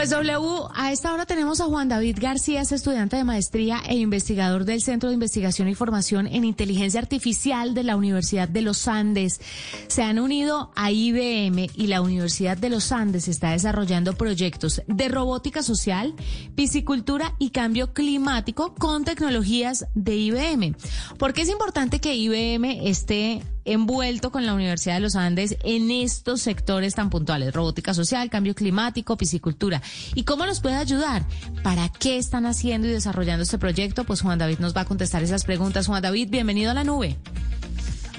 Pues 0.00 0.08
W, 0.08 0.70
a 0.74 0.92
esta 0.92 1.12
hora 1.12 1.26
tenemos 1.26 1.60
a 1.60 1.66
Juan 1.66 1.90
David 1.90 2.16
García, 2.18 2.62
es 2.62 2.72
estudiante 2.72 3.18
de 3.18 3.24
maestría 3.24 3.82
e 3.86 3.96
investigador 3.96 4.64
del 4.64 4.80
Centro 4.80 5.10
de 5.10 5.14
Investigación 5.14 5.68
y 5.68 5.74
Formación 5.74 6.26
en 6.26 6.46
Inteligencia 6.46 7.00
Artificial 7.00 7.74
de 7.74 7.82
la 7.82 7.96
Universidad 7.96 8.48
de 8.48 8.62
los 8.62 8.88
Andes. 8.88 9.42
Se 9.88 10.02
han 10.02 10.18
unido 10.18 10.72
a 10.74 10.90
IBM 10.90 11.68
y 11.74 11.88
la 11.88 12.00
Universidad 12.00 12.56
de 12.56 12.70
los 12.70 12.92
Andes 12.92 13.28
está 13.28 13.50
desarrollando 13.50 14.14
proyectos 14.14 14.80
de 14.86 15.10
robótica 15.10 15.62
social, 15.62 16.14
piscicultura 16.54 17.34
y 17.38 17.50
cambio 17.50 17.92
climático 17.92 18.74
con 18.76 19.04
tecnologías 19.04 19.84
de 19.94 20.16
IBM. 20.16 20.76
¿Por 21.18 21.34
qué 21.34 21.42
es 21.42 21.50
importante 21.50 22.00
que 22.00 22.14
IBM 22.14 22.88
esté 22.88 23.42
envuelto 23.64 24.30
con 24.30 24.46
la 24.46 24.54
Universidad 24.54 24.94
de 24.94 25.00
los 25.00 25.16
Andes 25.16 25.56
en 25.64 25.90
estos 25.90 26.42
sectores 26.42 26.94
tan 26.94 27.10
puntuales, 27.10 27.52
robótica 27.52 27.94
social, 27.94 28.30
cambio 28.30 28.54
climático, 28.54 29.16
piscicultura. 29.16 29.82
¿Y 30.14 30.24
cómo 30.24 30.46
nos 30.46 30.60
puede 30.60 30.76
ayudar? 30.76 31.24
¿Para 31.62 31.88
qué 31.88 32.18
están 32.18 32.46
haciendo 32.46 32.88
y 32.88 32.92
desarrollando 32.92 33.42
este 33.42 33.58
proyecto? 33.58 34.04
Pues 34.04 34.22
Juan 34.22 34.38
David 34.38 34.58
nos 34.58 34.76
va 34.76 34.82
a 34.82 34.84
contestar 34.84 35.22
esas 35.22 35.44
preguntas. 35.44 35.86
Juan 35.86 36.02
David, 36.02 36.28
bienvenido 36.30 36.70
a 36.70 36.74
la 36.74 36.84
nube. 36.84 37.16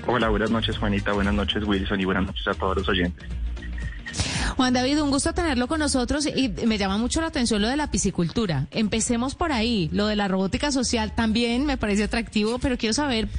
Hola, 0.07 0.29
buenas 0.29 0.49
noches 0.49 0.77
Juanita, 0.77 1.13
buenas 1.13 1.33
noches 1.33 1.63
Wilson 1.63 1.99
y 1.99 2.05
buenas 2.05 2.25
noches 2.25 2.47
a 2.47 2.53
todos 2.53 2.77
los 2.77 2.89
oyentes. 2.89 3.27
Juan 4.57 4.73
David, 4.73 5.01
un 5.01 5.11
gusto 5.11 5.33
tenerlo 5.33 5.67
con 5.67 5.79
nosotros 5.79 6.27
y 6.27 6.49
me 6.65 6.77
llama 6.77 6.97
mucho 6.97 7.21
la 7.21 7.27
atención 7.27 7.61
lo 7.61 7.69
de 7.69 7.77
la 7.77 7.89
piscicultura. 7.89 8.67
Empecemos 8.71 9.35
por 9.35 9.51
ahí, 9.51 9.89
lo 9.93 10.07
de 10.07 10.15
la 10.15 10.27
robótica 10.27 10.71
social 10.71 11.13
también 11.15 11.65
me 11.65 11.77
parece 11.77 12.03
atractivo, 12.03 12.59
pero 12.59 12.77
quiero 12.77 12.93
saber 12.93 13.29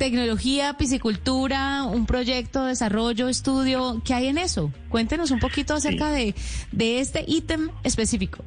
tecnología, 0.00 0.78
piscicultura, 0.78 1.84
un 1.84 2.06
proyecto, 2.06 2.64
desarrollo, 2.64 3.28
estudio, 3.28 4.00
¿qué 4.02 4.14
hay 4.14 4.28
en 4.28 4.38
eso? 4.38 4.72
Cuéntenos 4.88 5.30
un 5.30 5.40
poquito 5.40 5.74
acerca 5.74 6.10
de, 6.10 6.34
de 6.72 7.00
este 7.00 7.22
ítem 7.28 7.68
específico. 7.84 8.42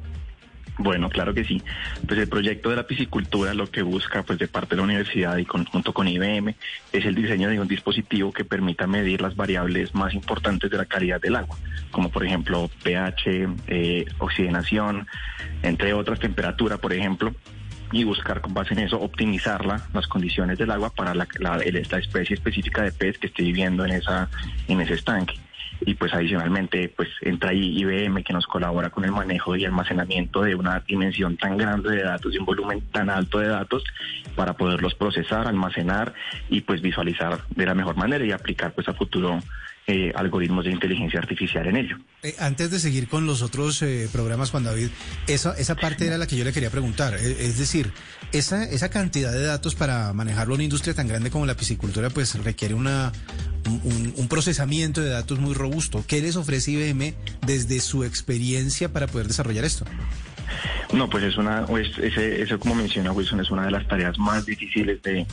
Bueno, 0.78 1.08
claro 1.08 1.32
que 1.32 1.44
sí. 1.44 1.62
Pues 2.08 2.18
el 2.18 2.28
proyecto 2.28 2.70
de 2.70 2.76
la 2.76 2.88
piscicultura 2.88 3.54
lo 3.54 3.70
que 3.70 3.82
busca, 3.82 4.24
pues 4.24 4.40
de 4.40 4.48
parte 4.48 4.70
de 4.70 4.78
la 4.78 4.82
universidad 4.82 5.36
y 5.36 5.44
junto 5.44 5.94
con 5.94 6.08
IBM, 6.08 6.56
es 6.92 7.04
el 7.04 7.14
diseño 7.14 7.48
de 7.48 7.60
un 7.60 7.68
dispositivo 7.68 8.32
que 8.32 8.44
permita 8.44 8.88
medir 8.88 9.20
las 9.20 9.36
variables 9.36 9.94
más 9.94 10.12
importantes 10.12 10.68
de 10.68 10.76
la 10.76 10.86
calidad 10.86 11.20
del 11.20 11.36
agua, 11.36 11.56
como 11.92 12.10
por 12.10 12.26
ejemplo 12.26 12.68
pH, 12.82 13.48
eh, 13.68 14.06
oxigenación, 14.18 15.06
entre 15.62 15.94
otras 15.94 16.18
temperatura, 16.18 16.78
por 16.78 16.92
ejemplo, 16.92 17.32
y 17.94 18.04
buscar 18.04 18.40
con 18.40 18.54
base 18.54 18.74
en 18.74 18.80
eso 18.80 19.00
optimizarla, 19.00 19.80
las 19.92 20.06
condiciones 20.06 20.58
del 20.58 20.70
agua 20.70 20.90
para 20.90 21.14
la, 21.14 21.26
la, 21.38 21.58
especie 21.58 22.34
específica 22.34 22.82
de 22.82 22.92
pez 22.92 23.18
que 23.18 23.28
esté 23.28 23.42
viviendo 23.42 23.84
en 23.84 23.92
esa 23.92 24.28
en 24.68 24.80
ese 24.80 24.94
estanque. 24.94 25.34
Y 25.80 25.94
pues 25.94 26.14
adicionalmente 26.14 26.88
pues 26.96 27.08
entra 27.20 27.50
ahí 27.50 27.78
IBM 27.78 28.22
que 28.22 28.32
nos 28.32 28.46
colabora 28.46 28.90
con 28.90 29.04
el 29.04 29.12
manejo 29.12 29.56
y 29.56 29.64
almacenamiento 29.64 30.42
de 30.42 30.54
una 30.54 30.80
dimensión 30.80 31.36
tan 31.36 31.56
grande 31.56 31.90
de 31.90 32.02
datos 32.02 32.34
y 32.34 32.38
un 32.38 32.46
volumen 32.46 32.80
tan 32.92 33.10
alto 33.10 33.38
de 33.38 33.48
datos 33.48 33.84
para 34.34 34.54
poderlos 34.54 34.94
procesar, 34.94 35.46
almacenar 35.46 36.14
y 36.48 36.62
pues 36.62 36.80
visualizar 36.80 37.40
de 37.50 37.66
la 37.66 37.74
mejor 37.74 37.96
manera 37.96 38.24
y 38.24 38.32
aplicar 38.32 38.72
pues 38.72 38.88
a 38.88 38.94
futuro 38.94 39.40
eh, 39.86 40.12
algoritmos 40.14 40.64
de 40.64 40.70
inteligencia 40.70 41.20
artificial 41.20 41.66
en 41.66 41.76
ello. 41.76 41.98
Eh, 42.22 42.34
antes 42.38 42.70
de 42.70 42.78
seguir 42.78 43.06
con 43.06 43.26
los 43.26 43.42
otros 43.42 43.82
eh, 43.82 44.08
programas, 44.10 44.50
Juan 44.50 44.64
David, 44.64 44.88
esa, 45.26 45.52
esa 45.58 45.74
parte 45.74 46.06
era 46.06 46.16
la 46.16 46.26
que 46.26 46.36
yo 46.36 46.44
le 46.44 46.52
quería 46.54 46.70
preguntar. 46.70 47.14
Es, 47.14 47.58
decir, 47.58 47.92
esa, 48.32 48.64
esa 48.64 48.88
cantidad 48.88 49.30
de 49.30 49.44
datos 49.44 49.74
para 49.74 50.12
manejarlo 50.14 50.54
en 50.54 50.58
una 50.58 50.64
industria 50.64 50.94
tan 50.94 51.06
grande 51.06 51.30
como 51.30 51.44
la 51.44 51.54
piscicultura, 51.54 52.08
pues 52.08 52.34
requiere 52.42 52.72
una, 52.72 53.12
un, 53.66 54.14
un, 54.16 54.28
procesamiento 54.28 55.02
de 55.02 55.10
datos 55.10 55.38
muy 55.38 55.52
robusto. 55.52 56.02
¿Qué 56.06 56.22
les 56.22 56.36
ofrece 56.36 56.70
IBM 56.70 57.14
desde 57.46 57.80
su 57.80 58.04
experiencia 58.04 58.90
para 58.90 59.06
poder 59.06 59.28
desarrollar 59.28 59.66
esto? 59.66 59.84
No, 60.94 61.10
pues 61.10 61.24
es 61.24 61.36
una, 61.36 61.64
ese, 61.76 62.40
eso 62.40 62.56
como 62.60 62.76
menciona 62.76 63.10
Wilson, 63.10 63.40
es 63.40 63.50
una 63.50 63.64
de 63.64 63.72
las 63.72 63.86
tareas 63.88 64.16
más 64.16 64.46
difíciles 64.46 65.02
de, 65.02 65.26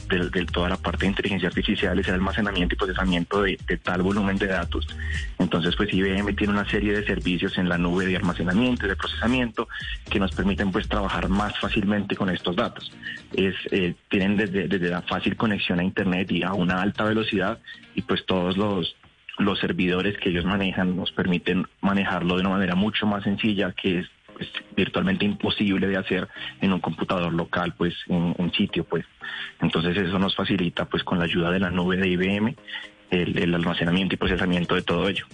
toda 0.52 0.70
la 0.70 0.76
parte 0.76 1.02
de 1.02 1.10
inteligencia 1.10 1.50
artificial, 1.50 2.00
es 2.00 2.08
el 2.08 2.16
almacenamiento 2.16 2.74
y 2.74 2.78
procesamiento 2.80 3.44
de, 3.44 3.58
tal 3.84 4.02
volumen 4.02 4.38
de 4.38 4.48
datos. 4.48 4.88
Entonces, 5.38 5.76
pues 5.76 5.94
IBM 5.94 6.36
tiene 6.36 6.54
una 6.54 6.68
serie 6.68 6.94
de 6.94 7.06
servicios 7.06 7.60
en 7.60 7.70
la 7.70 7.78
nube 7.78 8.08
de 8.08 8.16
almacenamiento 8.16 8.88
y 8.88 8.90
de 8.90 8.96
procesamiento 8.96 9.68
que 10.10 10.20
nos 10.20 10.32
permiten 10.32 10.72
pues 10.72 10.90
trabajar 10.90 11.30
más 11.30 11.58
fácilmente 11.60 12.16
con 12.16 12.32
estos 12.32 12.56
datos. 12.56 12.92
Es, 13.32 13.54
eh, 13.70 13.94
tienen 14.10 14.38
desde, 14.38 14.68
desde 14.68 14.90
la 14.90 15.04
fácil 15.04 15.36
conexión 15.36 15.80
a 15.80 15.84
Internet 15.84 16.32
y 16.32 16.42
a 16.42 16.54
una 16.54 16.82
alta 16.82 17.04
velocidad 17.04 17.60
y 17.94 18.02
pues 18.02 18.26
todos 18.26 18.58
los 18.58 18.96
los 19.38 19.60
servidores 19.60 20.18
que 20.18 20.30
ellos 20.30 20.46
manejan 20.46 20.96
nos 20.96 21.12
permiten 21.12 21.66
manejarlo 21.82 22.36
de 22.36 22.42
una 22.42 22.52
manera 22.52 22.76
mucho 22.76 23.08
más 23.08 23.24
sencilla, 23.24 23.72
que 23.72 24.00
es 24.00 24.08
es 24.42 24.50
virtualmente 24.76 25.26
imposible 25.26 25.88
de 25.88 25.98
hacer 25.98 26.28
en 26.62 26.74
un 26.74 26.80
computador 26.80 27.34
local, 27.34 27.74
pues 27.78 27.94
en 28.08 28.36
un 28.38 28.52
sitio, 28.54 28.84
pues. 28.84 29.06
Entonces 29.62 29.98
eso 29.98 30.20
nos 30.20 30.36
facilita, 30.36 30.86
pues 30.86 31.04
con 31.04 31.20
la 31.20 31.26
ayuda 31.26 31.52
de 31.52 31.60
la 31.60 31.70
nube 31.70 31.98
de 31.98 32.10
IBM, 32.10 32.56
el, 33.12 33.54
almacenamiento 33.54 34.16
y 34.16 34.18
procesamiento 34.18 34.76
de 34.76 34.82
todo 34.82 35.08
ello. 35.10 35.26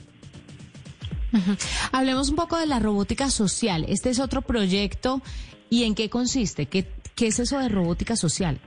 Hablemos 1.91 2.29
un 2.29 2.35
poco 2.35 2.57
de 2.57 2.65
la 2.65 2.79
robótica 2.79 3.29
social. 3.29 3.85
Este 3.87 4.09
es 4.09 4.19
otro 4.19 4.41
proyecto. 4.41 5.21
¿Y 5.69 5.83
en 5.83 5.95
qué 5.95 6.09
consiste? 6.09 6.67
¿Qué, 6.67 6.87
qué 7.15 7.27
es 7.27 7.39
eso 7.39 7.59
de 7.59 7.69
robótica 7.69 8.15
social? 8.15 8.59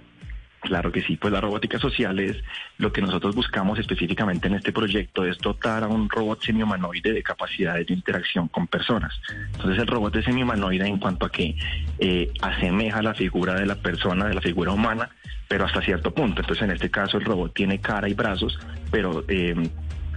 Claro 0.60 0.92
que 0.92 1.00
sí, 1.00 1.16
pues 1.16 1.32
la 1.32 1.40
robótica 1.40 1.78
social 1.78 2.18
es 2.20 2.36
lo 2.76 2.92
que 2.92 3.00
nosotros 3.00 3.34
buscamos 3.34 3.78
específicamente 3.78 4.46
en 4.46 4.54
este 4.54 4.72
proyecto, 4.72 5.24
es 5.24 5.38
dotar 5.38 5.84
a 5.84 5.88
un 5.88 6.08
robot 6.08 6.42
semihumanoide 6.42 7.12
de 7.12 7.22
capacidades 7.22 7.86
de 7.86 7.94
interacción 7.94 8.48
con 8.48 8.66
personas. 8.66 9.18
Entonces 9.52 9.78
el 9.78 9.86
robot 9.86 10.14
es 10.16 10.26
semihumanoide 10.26 10.86
en 10.86 10.98
cuanto 10.98 11.24
a 11.24 11.30
que 11.30 11.56
eh, 11.98 12.30
asemeja 12.42 13.00
la 13.00 13.14
figura 13.14 13.54
de 13.54 13.64
la 13.64 13.76
persona, 13.76 14.26
de 14.26 14.34
la 14.34 14.42
figura 14.42 14.72
humana, 14.72 15.08
pero 15.48 15.64
hasta 15.64 15.80
cierto 15.80 16.12
punto. 16.12 16.42
Entonces 16.42 16.62
en 16.62 16.72
este 16.72 16.90
caso 16.90 17.16
el 17.16 17.24
robot 17.24 17.54
tiene 17.54 17.80
cara 17.80 18.08
y 18.10 18.14
brazos, 18.14 18.58
pero 18.90 19.24
eh, 19.28 19.54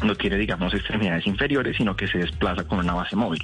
no 0.04 0.16
tiene, 0.16 0.38
digamos, 0.38 0.74
extremidades 0.74 1.26
inferiores, 1.26 1.78
sino 1.78 1.96
que 1.96 2.08
se 2.08 2.18
desplaza 2.18 2.68
con 2.68 2.80
una 2.80 2.94
base 2.94 3.16
móvil. 3.16 3.44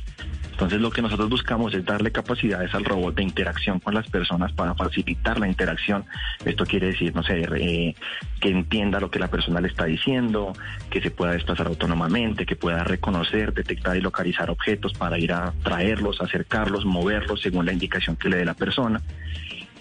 Entonces 0.59 0.81
lo 0.81 0.91
que 0.91 1.01
nosotros 1.01 1.29
buscamos 1.29 1.73
es 1.73 1.85
darle 1.85 2.11
capacidades 2.11 2.75
al 2.75 2.83
robot 2.83 3.15
de 3.15 3.23
interacción 3.23 3.79
con 3.79 3.93
las 3.93 4.09
personas 4.09 4.51
para 4.51 4.75
facilitar 4.75 5.39
la 5.39 5.47
interacción. 5.47 6.03
Esto 6.43 6.65
quiere 6.65 6.87
decir, 6.87 7.15
no 7.15 7.23
sé, 7.23 7.95
que 8.41 8.49
entienda 8.49 8.99
lo 8.99 9.09
que 9.09 9.19
la 9.19 9.29
persona 9.29 9.61
le 9.61 9.69
está 9.69 9.85
diciendo, 9.85 10.51
que 10.89 10.99
se 10.99 11.11
pueda 11.11 11.31
desplazar 11.31 11.67
autónomamente, 11.67 12.45
que 12.45 12.57
pueda 12.57 12.83
reconocer, 12.83 13.53
detectar 13.53 13.95
y 13.95 14.01
localizar 14.01 14.49
objetos 14.49 14.91
para 14.91 15.17
ir 15.17 15.31
a 15.31 15.53
traerlos, 15.63 16.19
acercarlos, 16.19 16.83
moverlos 16.83 17.39
según 17.39 17.65
la 17.65 17.71
indicación 17.71 18.17
que 18.17 18.27
le 18.27 18.35
dé 18.35 18.43
la 18.43 18.53
persona 18.53 19.01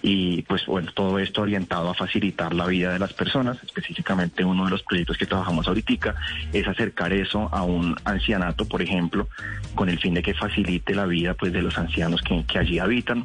y 0.02 0.42
pues 0.42 0.66
bueno, 0.66 0.92
todo 0.92 1.18
esto 1.18 1.42
orientado 1.42 1.90
a 1.90 1.94
facilitar 1.94 2.54
la 2.54 2.66
vida 2.66 2.92
de 2.92 2.98
las 2.98 3.12
personas, 3.12 3.58
específicamente 3.64 4.44
uno 4.44 4.64
de 4.64 4.70
los 4.70 4.82
proyectos 4.82 5.16
que 5.18 5.26
trabajamos 5.26 5.66
ahorita 5.66 5.88
es 6.52 6.68
acercar 6.68 7.12
eso 7.12 7.48
a 7.52 7.62
un 7.62 7.96
ancianato, 8.04 8.66
por 8.66 8.82
ejemplo, 8.82 9.28
con 9.74 9.88
el 9.88 9.98
fin 9.98 10.14
de 10.14 10.22
que 10.22 10.34
facilite 10.34 10.94
la 10.94 11.06
vida 11.06 11.34
pues 11.34 11.52
de 11.52 11.62
los 11.62 11.78
ancianos 11.78 12.20
que, 12.22 12.44
que 12.44 12.58
allí 12.58 12.78
habitan, 12.78 13.24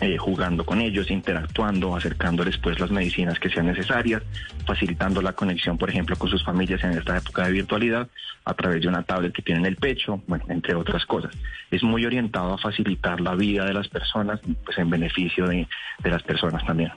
eh, 0.00 0.16
jugando 0.18 0.64
con 0.64 0.80
ellos, 0.80 1.10
interactuando, 1.10 1.96
acercándoles 1.96 2.58
pues 2.58 2.80
las 2.80 2.90
medicinas 2.90 3.38
que 3.38 3.48
sean 3.48 3.66
necesarias, 3.66 4.22
facilitando 4.66 5.22
la 5.22 5.32
conexión, 5.32 5.78
por 5.78 5.90
ejemplo, 5.90 6.16
con 6.16 6.28
sus 6.28 6.44
familias 6.44 6.82
en 6.84 6.92
esta 6.92 7.16
época 7.16 7.46
de 7.46 7.52
virtualidad 7.52 8.08
a 8.44 8.54
través 8.54 8.82
de 8.82 8.88
una 8.88 9.02
tablet 9.02 9.32
que 9.32 9.42
tiene 9.42 9.60
en 9.60 9.66
el 9.66 9.76
pecho, 9.76 10.22
bueno, 10.26 10.44
entre 10.48 10.74
otras 10.74 11.06
cosas. 11.06 11.32
Es 11.70 11.82
muy 11.82 12.04
orientado 12.04 12.54
a 12.54 12.58
facilitar 12.58 13.20
la 13.20 13.34
vida 13.34 13.64
de 13.64 13.72
las 13.72 13.88
personas, 13.88 14.40
pues 14.64 14.76
en 14.78 14.90
beneficio 14.90 15.46
de, 15.46 15.66
de 16.02 16.10
las 16.10 16.22
personas 16.22 16.64
también. 16.66 16.92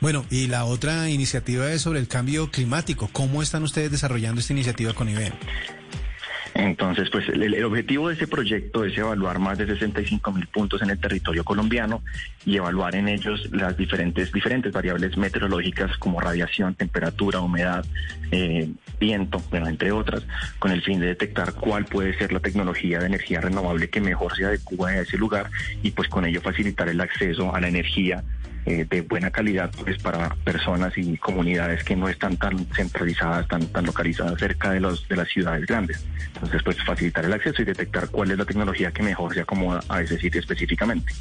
Bueno, 0.00 0.24
y 0.30 0.48
la 0.48 0.64
otra 0.64 1.08
iniciativa 1.08 1.70
es 1.70 1.82
sobre 1.82 1.98
el 1.98 2.08
cambio 2.08 2.50
climático. 2.50 3.08
¿Cómo 3.12 3.42
están 3.42 3.62
ustedes 3.62 3.90
desarrollando 3.90 4.40
esta 4.40 4.52
iniciativa 4.52 4.92
con 4.92 5.08
IBM? 5.08 5.32
Entonces, 6.54 7.08
pues 7.10 7.28
el, 7.28 7.64
objetivo 7.64 8.08
de 8.08 8.14
ese 8.14 8.26
proyecto 8.26 8.84
es 8.84 8.96
evaluar 8.96 9.38
más 9.38 9.56
de 9.56 9.66
65 9.66 10.32
mil 10.32 10.46
puntos 10.48 10.82
en 10.82 10.90
el 10.90 10.98
territorio 10.98 11.44
colombiano 11.44 12.02
y 12.44 12.56
evaluar 12.56 12.94
en 12.94 13.08
ellos 13.08 13.48
las 13.52 13.76
diferentes, 13.76 14.32
diferentes 14.32 14.70
variables 14.72 15.16
meteorológicas 15.16 15.96
como 15.96 16.20
radiación, 16.20 16.74
temperatura, 16.74 17.40
humedad, 17.40 17.84
eh, 18.30 18.70
viento, 19.00 19.42
bueno, 19.50 19.66
entre 19.66 19.92
otras, 19.92 20.24
con 20.58 20.72
el 20.72 20.82
fin 20.82 21.00
de 21.00 21.06
detectar 21.06 21.54
cuál 21.54 21.86
puede 21.86 22.16
ser 22.18 22.32
la 22.32 22.40
tecnología 22.40 22.98
de 22.98 23.06
energía 23.06 23.40
renovable 23.40 23.88
que 23.88 24.00
mejor 24.00 24.36
se 24.36 24.44
adecua 24.44 24.90
a 24.90 25.00
ese 25.00 25.16
lugar 25.16 25.50
y 25.82 25.92
pues 25.92 26.08
con 26.08 26.26
ello 26.26 26.42
facilitar 26.42 26.88
el 26.88 27.00
acceso 27.00 27.54
a 27.54 27.60
la 27.60 27.68
energía 27.68 28.22
eh, 28.64 28.86
de 28.88 29.00
buena 29.00 29.30
calidad 29.30 29.70
pues 29.82 30.00
para 30.00 30.34
personas 30.36 30.92
y 30.96 31.16
comunidades 31.16 31.82
que 31.82 31.96
no 31.96 32.08
están 32.08 32.36
tan 32.36 32.64
centralizadas, 32.66 33.48
tan, 33.48 33.66
tan 33.66 33.84
localizadas 33.84 34.38
cerca 34.38 34.70
de, 34.70 34.80
los, 34.80 35.08
de 35.08 35.16
las 35.16 35.28
ciudades 35.28 35.66
grandes. 35.66 36.04
Entonces, 36.34 36.62
pues 36.62 36.76
facilitar 36.84 37.24
el 37.24 37.32
acceso 37.32 37.62
y 37.62 37.64
detectar 37.64 38.08
cuál 38.08 38.30
es 38.30 38.38
la 38.38 38.44
tecnología 38.44 38.92
que 38.92 39.02
mejor 39.02 39.34
se 39.34 39.40
acomoda 39.40 39.82
a 39.88 40.00
ese 40.00 40.18
sitio 40.18 40.40
específicamente. 40.40 41.12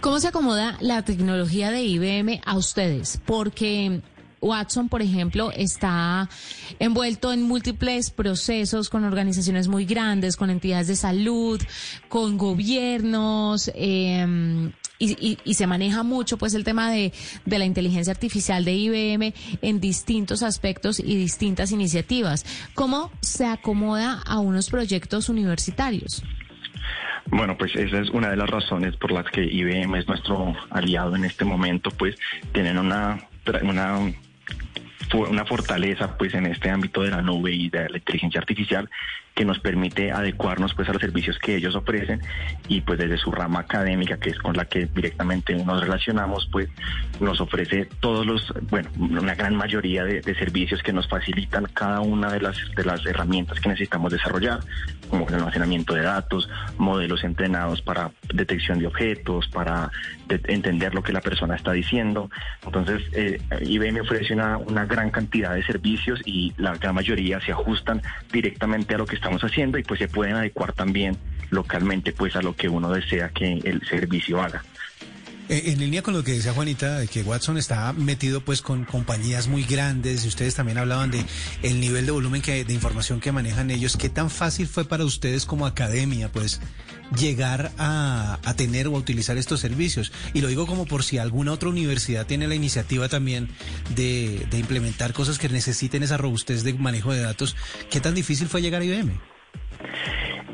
¿Cómo 0.00 0.18
se 0.18 0.28
acomoda 0.28 0.76
la 0.80 1.02
tecnología 1.02 1.70
de 1.70 1.82
IBM 1.82 2.40
a 2.44 2.56
ustedes? 2.56 3.20
Porque 3.26 4.00
Watson, 4.40 4.88
por 4.88 5.02
ejemplo, 5.02 5.50
está 5.54 6.28
envuelto 6.78 7.32
en 7.32 7.42
múltiples 7.42 8.10
procesos 8.10 8.88
con 8.88 9.04
organizaciones 9.04 9.68
muy 9.68 9.84
grandes, 9.84 10.36
con 10.36 10.50
entidades 10.50 10.88
de 10.88 10.96
salud, 10.96 11.60
con 12.08 12.38
gobiernos, 12.38 13.70
eh, 13.74 14.72
y, 15.00 15.54
se 15.54 15.66
maneja 15.66 16.02
mucho 16.02 16.36
pues 16.36 16.54
el 16.54 16.64
tema 16.64 16.90
de, 16.90 17.12
de 17.46 17.58
la 17.58 17.64
inteligencia 17.64 18.12
artificial 18.12 18.64
de 18.64 18.74
IBM 18.74 19.34
en 19.62 19.80
distintos 19.80 20.42
aspectos 20.42 21.00
y 21.00 21.16
distintas 21.16 21.72
iniciativas. 21.72 22.44
¿Cómo 22.74 23.10
se 23.20 23.46
acomoda 23.46 24.22
a 24.26 24.38
unos 24.38 24.70
proyectos 24.70 25.28
universitarios? 25.28 26.22
Bueno, 27.26 27.56
pues 27.56 27.74
esa 27.76 28.00
es 28.00 28.10
una 28.10 28.30
de 28.30 28.36
las 28.36 28.50
razones 28.50 28.96
por 28.96 29.12
las 29.12 29.26
que 29.30 29.44
IBM 29.44 29.94
es 29.96 30.08
nuestro 30.08 30.54
aliado 30.70 31.16
en 31.16 31.24
este 31.24 31.44
momento, 31.44 31.90
pues 31.90 32.16
tienen 32.52 32.78
una, 32.78 33.28
una 33.62 34.12
una 35.12 35.44
fortaleza 35.44 36.16
pues 36.16 36.34
en 36.34 36.46
este 36.46 36.70
ámbito 36.70 37.02
de 37.02 37.10
la 37.10 37.22
nube 37.22 37.52
y 37.52 37.68
de 37.68 37.88
la 37.88 37.98
inteligencia 37.98 38.40
artificial 38.40 38.88
que 39.40 39.46
nos 39.46 39.58
permite 39.58 40.12
adecuarnos 40.12 40.74
pues 40.74 40.86
a 40.90 40.92
los 40.92 41.00
servicios 41.00 41.38
que 41.38 41.56
ellos 41.56 41.74
ofrecen 41.74 42.20
y 42.68 42.82
pues 42.82 42.98
desde 42.98 43.16
su 43.16 43.32
rama 43.32 43.60
académica 43.60 44.18
que 44.18 44.28
es 44.28 44.38
con 44.38 44.54
la 44.54 44.66
que 44.66 44.84
directamente 44.84 45.54
nos 45.54 45.80
relacionamos 45.80 46.46
pues 46.52 46.68
nos 47.20 47.40
ofrece 47.40 47.88
todos 48.00 48.26
los 48.26 48.52
bueno 48.68 48.90
una 48.98 49.34
gran 49.34 49.56
mayoría 49.56 50.04
de, 50.04 50.20
servicios 50.34 50.82
que 50.82 50.92
nos 50.92 51.08
facilitan 51.08 51.64
cada 51.72 52.00
una 52.00 52.30
de 52.30 52.40
las 52.42 52.58
de 52.76 52.84
las 52.84 53.06
herramientas 53.06 53.58
que 53.60 53.70
necesitamos 53.70 54.12
desarrollar 54.12 54.60
como 55.08 55.26
el 55.26 55.34
almacenamiento 55.34 55.94
de 55.94 56.02
datos 56.02 56.46
modelos 56.76 57.24
entrenados 57.24 57.80
para 57.80 58.10
detección 58.34 58.78
de 58.78 58.88
objetos 58.88 59.48
para 59.48 59.90
entender 60.28 60.94
lo 60.94 61.02
que 61.02 61.12
la 61.12 61.20
persona 61.20 61.56
está 61.56 61.72
diciendo. 61.72 62.30
Entonces 62.64 63.02
eh, 63.12 63.40
IBM 63.62 64.00
ofrece 64.00 64.32
una, 64.32 64.58
una 64.58 64.86
gran 64.86 65.10
cantidad 65.10 65.54
de 65.54 65.64
servicios 65.64 66.20
y 66.24 66.54
la 66.56 66.76
gran 66.76 66.94
mayoría 66.94 67.40
se 67.40 67.50
ajustan 67.50 68.00
directamente 68.32 68.94
a 68.94 68.98
lo 68.98 69.06
que 69.06 69.16
estamos 69.30 69.44
haciendo 69.44 69.78
y 69.78 69.82
pues 69.82 70.00
se 70.00 70.08
pueden 70.08 70.34
adecuar 70.34 70.72
también 70.72 71.16
localmente 71.50 72.12
pues 72.12 72.34
a 72.36 72.42
lo 72.42 72.54
que 72.54 72.68
uno 72.68 72.90
desea 72.90 73.28
que 73.30 73.58
el 73.64 73.80
servicio 73.88 74.40
haga. 74.42 74.64
Eh, 75.48 75.72
en 75.72 75.80
línea 75.80 76.02
con 76.02 76.14
lo 76.14 76.22
que 76.22 76.32
decía 76.32 76.52
Juanita, 76.52 76.98
de 76.98 77.08
que 77.08 77.22
Watson 77.22 77.58
está 77.58 77.92
metido 77.92 78.40
pues 78.40 78.62
con 78.62 78.84
compañías 78.84 79.48
muy 79.48 79.64
grandes 79.64 80.24
y 80.24 80.28
ustedes 80.28 80.54
también 80.54 80.78
hablaban 80.78 81.10
de 81.10 81.24
el 81.62 81.80
nivel 81.80 82.06
de 82.06 82.12
volumen 82.12 82.42
que, 82.42 82.64
de 82.64 82.72
información 82.72 83.20
que 83.20 83.32
manejan 83.32 83.70
ellos, 83.70 83.96
¿qué 83.96 84.08
tan 84.08 84.30
fácil 84.30 84.68
fue 84.68 84.84
para 84.84 85.04
ustedes 85.04 85.44
como 85.46 85.66
academia 85.66 86.30
pues 86.30 86.60
llegar 87.16 87.72
a, 87.78 88.38
a 88.44 88.54
tener 88.54 88.88
o 88.88 88.96
a 88.96 88.98
utilizar 88.98 89.38
estos 89.38 89.60
servicios? 89.60 90.12
Y 90.34 90.40
lo 90.40 90.48
digo 90.48 90.66
como 90.66 90.86
por 90.86 91.02
si 91.02 91.18
alguna 91.18 91.52
otra 91.52 91.68
universidad 91.68 92.26
tiene 92.26 92.48
la 92.48 92.54
iniciativa 92.54 93.08
también 93.08 93.48
de, 93.94 94.46
de 94.50 94.58
implementar 94.58 95.12
cosas 95.12 95.38
que 95.38 95.48
necesiten 95.48 96.02
esa 96.02 96.16
robustez 96.16 96.62
de 96.62 96.74
manejo 96.74 97.12
de 97.12 97.20
datos, 97.20 97.56
¿qué 97.90 98.00
tan 98.00 98.14
difícil 98.14 98.48
fue 98.48 98.62
llegar 98.62 98.82
a 98.82 98.84
IBM? 98.84 99.20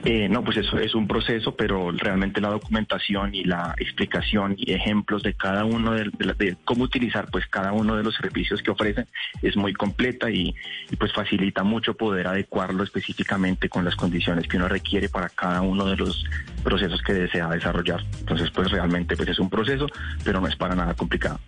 Eh, 0.09 0.29
no, 0.29 0.45
pues 0.45 0.57
eso 0.59 0.79
es 0.79 0.95
un 0.95 1.09
proceso, 1.09 1.57
pero 1.57 1.91
realmente 1.91 2.41
la 2.41 2.51
documentación 2.51 3.35
y 3.35 3.43
la 3.43 3.75
explicación 3.77 4.55
y 4.57 4.73
ejemplos 4.73 5.25
de 5.25 5.35
cada 5.35 5.65
uno 5.65 5.95
de, 5.95 6.57
cómo 6.65 6.85
utilizar 6.85 7.29
pues 7.29 7.45
cada 7.49 7.73
uno 7.73 7.97
de 7.97 8.05
los 8.05 8.15
servicios 8.15 8.63
que 8.63 8.71
ofrecen 8.71 9.09
es 9.43 9.57
muy 9.57 9.73
completa 9.73 10.31
y, 10.31 10.55
pues 10.97 11.13
facilita 11.13 11.65
mucho 11.65 11.95
poder 11.95 12.29
adecuarlo 12.29 12.85
específicamente 12.85 13.69
con 13.69 13.85
las 13.85 13.97
condiciones 13.97 14.47
que 14.47 14.59
uno 14.59 14.69
requiere 14.69 15.09
para 15.09 15.29
cada 15.29 15.63
uno 15.63 15.87
de 15.87 15.97
los 15.97 16.25
procesos 16.63 17.03
que 17.03 17.13
desea 17.13 17.49
desarrollar. 17.49 18.05
Entonces 18.21 18.49
pues 18.53 18.71
realmente 18.71 19.17
pues 19.17 19.29
es 19.29 19.41
un 19.41 19.51
proceso, 19.51 19.89
pero 20.23 20.41
no 20.41 20.47
es 20.47 20.55
para 20.55 20.77
nada 20.77 20.95
complicado. 20.95 21.41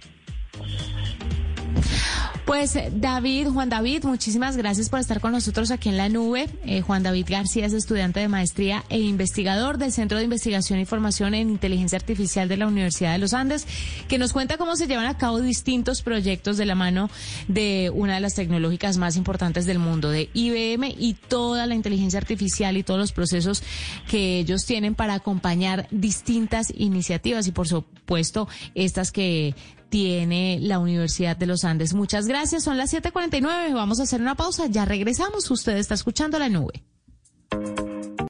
Pues 2.48 2.78
David, 2.94 3.48
Juan 3.48 3.68
David, 3.68 4.04
muchísimas 4.04 4.56
gracias 4.56 4.88
por 4.88 5.00
estar 5.00 5.20
con 5.20 5.32
nosotros 5.32 5.70
aquí 5.70 5.90
en 5.90 5.98
la 5.98 6.08
nube. 6.08 6.48
Eh, 6.64 6.80
Juan 6.80 7.02
David 7.02 7.26
García 7.28 7.66
es 7.66 7.74
estudiante 7.74 8.20
de 8.20 8.28
maestría 8.28 8.84
e 8.88 8.98
investigador 8.98 9.76
del 9.76 9.92
Centro 9.92 10.16
de 10.16 10.24
Investigación 10.24 10.78
y 10.78 10.86
Formación 10.86 11.34
en 11.34 11.50
Inteligencia 11.50 11.98
Artificial 11.98 12.48
de 12.48 12.56
la 12.56 12.66
Universidad 12.66 13.12
de 13.12 13.18
los 13.18 13.34
Andes, 13.34 13.66
que 14.08 14.16
nos 14.16 14.32
cuenta 14.32 14.56
cómo 14.56 14.76
se 14.76 14.86
llevan 14.86 15.04
a 15.04 15.18
cabo 15.18 15.42
distintos 15.42 16.00
proyectos 16.00 16.56
de 16.56 16.64
la 16.64 16.74
mano 16.74 17.10
de 17.48 17.92
una 17.94 18.14
de 18.14 18.20
las 18.20 18.34
tecnológicas 18.34 18.96
más 18.96 19.16
importantes 19.16 19.66
del 19.66 19.78
mundo, 19.78 20.08
de 20.08 20.30
IBM 20.32 20.94
y 20.98 21.18
toda 21.28 21.66
la 21.66 21.74
inteligencia 21.74 22.18
artificial 22.18 22.78
y 22.78 22.82
todos 22.82 22.98
los 22.98 23.12
procesos 23.12 23.62
que 24.08 24.38
ellos 24.38 24.64
tienen 24.64 24.94
para 24.94 25.12
acompañar 25.12 25.86
distintas 25.90 26.72
iniciativas 26.74 27.46
y 27.46 27.52
por 27.52 27.68
supuesto 27.68 28.48
estas 28.74 29.12
que 29.12 29.54
tiene 29.88 30.58
la 30.60 30.78
Universidad 30.78 31.36
de 31.36 31.46
los 31.46 31.64
Andes. 31.64 31.94
Muchas 31.94 32.26
gracias. 32.26 32.64
Son 32.64 32.76
las 32.76 32.92
7:49. 32.92 33.72
Vamos 33.74 34.00
a 34.00 34.04
hacer 34.04 34.20
una 34.20 34.34
pausa. 34.34 34.66
Ya 34.66 34.84
regresamos. 34.84 35.50
Usted 35.50 35.76
está 35.76 35.94
escuchando 35.94 36.38
la 36.38 36.48
nube. 36.48 36.84